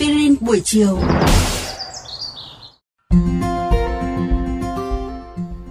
[0.00, 0.98] Aspirin buổi chiều.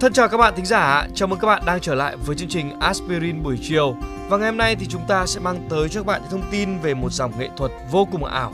[0.00, 2.48] Thân chào các bạn thính giả, chào mừng các bạn đang trở lại với chương
[2.48, 3.96] trình Aspirin buổi chiều.
[4.28, 6.50] Và ngày hôm nay thì chúng ta sẽ mang tới cho các bạn những thông
[6.50, 8.52] tin về một dòng nghệ thuật vô cùng ảo.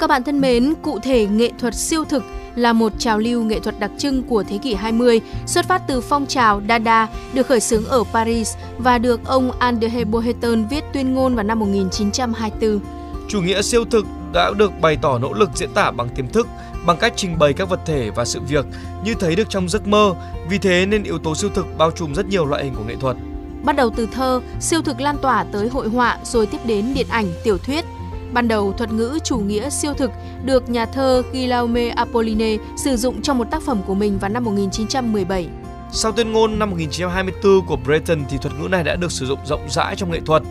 [0.00, 2.22] Các bạn thân mến, cụ thể nghệ thuật siêu thực
[2.56, 6.00] là một trào lưu nghệ thuật đặc trưng của thế kỷ 20, xuất phát từ
[6.00, 11.14] phong trào Dada được khởi xướng ở Paris và được ông André Boheton viết tuyên
[11.14, 12.80] ngôn vào năm 1924.
[13.28, 16.46] Chủ nghĩa siêu thực đã được bày tỏ nỗ lực diễn tả bằng tiềm thức,
[16.86, 18.66] bằng cách trình bày các vật thể và sự việc
[19.04, 20.14] như thấy được trong giấc mơ,
[20.48, 22.94] vì thế nên yếu tố siêu thực bao trùm rất nhiều loại hình của nghệ
[23.00, 23.16] thuật.
[23.64, 27.06] Bắt đầu từ thơ, siêu thực lan tỏa tới hội họa rồi tiếp đến điện
[27.10, 27.84] ảnh, tiểu thuyết.
[28.34, 30.10] Ban đầu, thuật ngữ chủ nghĩa siêu thực
[30.44, 34.44] được nhà thơ Guillaume Apollinaire sử dụng trong một tác phẩm của mình vào năm
[34.44, 35.48] 1917.
[35.92, 39.38] Sau tuyên ngôn năm 1924 của Breton thì thuật ngữ này đã được sử dụng
[39.46, 40.42] rộng rãi trong nghệ thuật.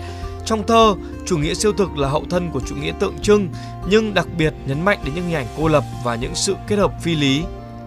[0.46, 3.50] Trong thơ, chủ nghĩa siêu thực là hậu thân của chủ nghĩa tượng trưng,
[3.90, 6.76] nhưng đặc biệt nhấn mạnh đến những hình ảnh cô lập và những sự kết
[6.76, 7.44] hợp phi lý.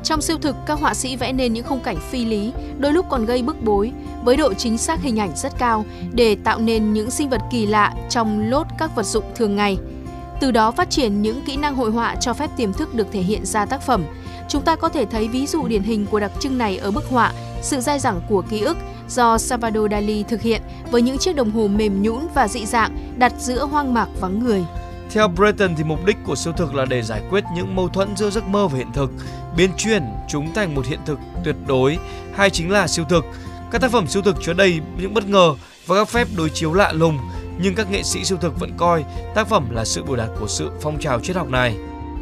[0.06, 3.06] Trong siêu thực, các họa sĩ vẽ nên những khung cảnh phi lý, đôi lúc
[3.10, 3.92] còn gây bức bối,
[4.24, 7.66] với độ chính xác hình ảnh rất cao để tạo nên những sinh vật kỳ
[7.66, 9.78] lạ trong lốt các vật dụng thường ngày.
[10.40, 13.20] Từ đó phát triển những kỹ năng hội họa cho phép tiềm thức được thể
[13.20, 14.04] hiện ra tác phẩm.
[14.48, 17.04] Chúng ta có thể thấy ví dụ điển hình của đặc trưng này ở bức
[17.04, 17.32] họa
[17.62, 18.76] Sự dai dẳng của ký ức
[19.08, 22.96] do Salvador Dali thực hiện với những chiếc đồng hồ mềm nhũn và dị dạng
[23.18, 24.64] đặt giữa hoang mạc vắng người.
[25.10, 28.16] Theo Breton thì mục đích của siêu thực là để giải quyết những mâu thuẫn
[28.16, 29.10] giữa giấc mơ và hiện thực,
[29.56, 31.98] biến chuyển chúng thành một hiện thực tuyệt đối
[32.34, 33.24] hay chính là siêu thực.
[33.70, 35.54] Các tác phẩm siêu thực chứa đầy những bất ngờ
[35.86, 37.18] và các phép đối chiếu lạ lùng,
[37.58, 39.04] nhưng các nghệ sĩ siêu thực vẫn coi
[39.34, 41.76] tác phẩm là sự biểu đạt của sự phong trào triết học này.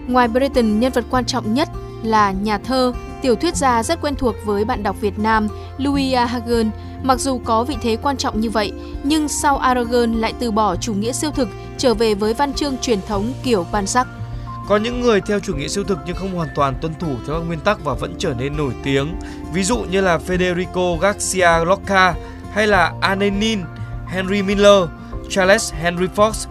[0.07, 1.69] Ngoài Breton, nhân vật quan trọng nhất
[2.03, 5.49] là nhà thơ, tiểu thuyết gia rất quen thuộc với bạn đọc Việt Nam
[5.79, 6.71] Louis Hagen.
[7.03, 10.77] Mặc dù có vị thế quan trọng như vậy, nhưng sau Aragon lại từ bỏ
[10.77, 11.49] chủ nghĩa siêu thực,
[11.85, 14.07] trở về với văn chương truyền thống kiểu ban sắc.
[14.69, 17.37] Có những người theo chủ nghĩa siêu thực nhưng không hoàn toàn tuân thủ theo
[17.37, 19.17] các nguyên tắc và vẫn trở nên nổi tiếng.
[19.53, 22.15] Ví dụ như là Federico Garcia Lorca
[22.53, 23.61] hay là Anenin,
[24.07, 24.89] Henry Miller,
[25.31, 26.47] Charles Henry Fox,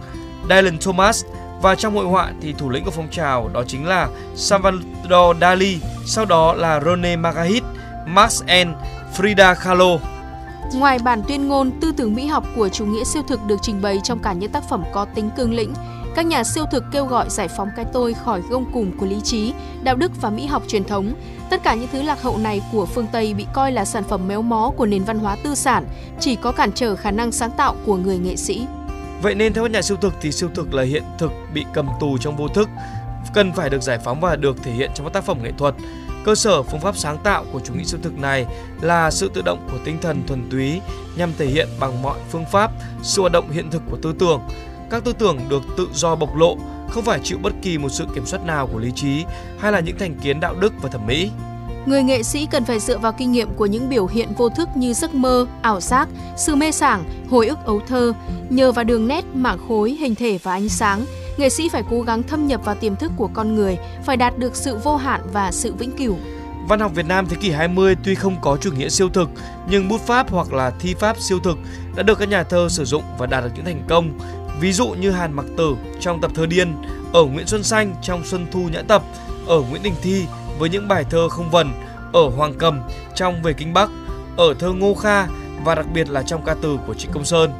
[0.48, 1.24] Dylan Thomas
[1.62, 5.78] và trong hội họa thì thủ lĩnh của phong trào đó chính là Salvador Dali,
[6.06, 7.66] sau đó là Rene Magritte,
[8.06, 8.68] Max N,
[9.16, 10.13] Frida Kahlo.
[10.72, 13.82] Ngoài bản tuyên ngôn, tư tưởng mỹ học của chủ nghĩa siêu thực được trình
[13.82, 15.74] bày trong cả những tác phẩm có tính cương lĩnh.
[16.14, 19.20] Các nhà siêu thực kêu gọi giải phóng cái tôi khỏi gông cùm của lý
[19.20, 21.14] trí, đạo đức và mỹ học truyền thống.
[21.50, 24.28] Tất cả những thứ lạc hậu này của phương Tây bị coi là sản phẩm
[24.28, 25.84] méo mó của nền văn hóa tư sản,
[26.20, 28.66] chỉ có cản trở khả năng sáng tạo của người nghệ sĩ.
[29.22, 31.88] Vậy nên theo các nhà siêu thực thì siêu thực là hiện thực bị cầm
[32.00, 32.68] tù trong vô thức,
[33.34, 35.74] cần phải được giải phóng và được thể hiện trong các tác phẩm nghệ thuật.
[36.24, 38.46] Cơ sở phương pháp sáng tạo của chủ nghĩa siêu thực này
[38.80, 40.80] là sự tự động của tinh thần thuần túy
[41.16, 42.70] nhằm thể hiện bằng mọi phương pháp
[43.02, 44.40] sự hoạt động hiện thực của tư tưởng.
[44.90, 46.56] Các tư tưởng được tự do bộc lộ,
[46.90, 49.24] không phải chịu bất kỳ một sự kiểm soát nào của lý trí
[49.58, 51.30] hay là những thành kiến đạo đức và thẩm mỹ.
[51.86, 54.68] Người nghệ sĩ cần phải dựa vào kinh nghiệm của những biểu hiện vô thức
[54.74, 58.12] như giấc mơ, ảo giác, sự mê sảng, hồi ức ấu thơ.
[58.50, 61.04] Nhờ vào đường nét, mảng khối, hình thể và ánh sáng,
[61.36, 64.38] nghệ sĩ phải cố gắng thâm nhập vào tiềm thức của con người, phải đạt
[64.38, 66.16] được sự vô hạn và sự vĩnh cửu.
[66.68, 69.30] Văn học Việt Nam thế kỷ 20 tuy không có chủ nghĩa siêu thực,
[69.68, 71.58] nhưng bút pháp hoặc là thi pháp siêu thực
[71.96, 74.18] đã được các nhà thơ sử dụng và đạt được những thành công.
[74.60, 76.74] Ví dụ như Hàn Mặc Tử trong tập thơ Điên,
[77.12, 79.02] ở Nguyễn Xuân Xanh trong Xuân Thu Nhã Tập,
[79.46, 80.24] ở Nguyễn Đình Thi
[80.58, 81.72] với những bài thơ không vần,
[82.12, 82.80] ở Hoàng Cầm
[83.14, 83.90] trong Về Kinh Bắc,
[84.36, 85.26] ở thơ Ngô Kha
[85.64, 87.50] và đặc biệt là trong ca từ của Trịnh Công Sơn.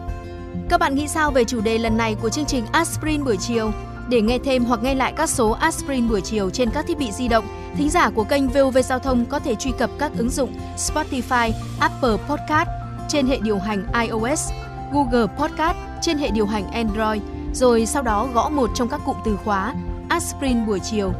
[0.69, 3.72] Các bạn nghĩ sao về chủ đề lần này của chương trình Aspirin buổi chiều?
[4.09, 7.12] Để nghe thêm hoặc nghe lại các số Aspirin buổi chiều trên các thiết bị
[7.12, 7.44] di động,
[7.76, 11.53] thính giả của kênh VOV Giao thông có thể truy cập các ứng dụng Spotify,
[11.81, 12.69] Apple Podcast
[13.09, 14.50] trên hệ điều hành iOS,
[14.93, 17.22] Google Podcast trên hệ điều hành Android,
[17.54, 19.75] rồi sau đó gõ một trong các cụm từ khóa
[20.09, 21.12] Aspirin buổi chiều,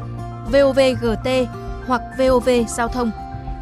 [0.53, 1.29] VOVGT
[1.87, 3.11] hoặc VOV Giao thông.